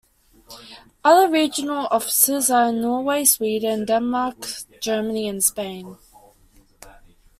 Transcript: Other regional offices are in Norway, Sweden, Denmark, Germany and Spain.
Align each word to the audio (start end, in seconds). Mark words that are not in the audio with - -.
Other 1.03 1.31
regional 1.31 1.87
offices 1.91 2.49
are 2.49 2.69
in 2.69 2.81
Norway, 2.81 3.23
Sweden, 3.23 3.85
Denmark, 3.85 4.43
Germany 4.81 5.27
and 5.29 5.43
Spain. 5.43 5.95